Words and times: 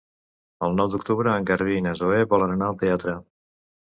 El 0.67 0.71
nou 0.77 0.87
d'octubre 0.93 1.35
en 1.41 1.45
Garbí 1.51 1.77
i 1.81 1.85
na 1.87 1.93
Zoè 2.01 2.23
volen 2.31 2.53
anar 2.57 2.69
al 2.71 2.79
teatre. 2.85 3.17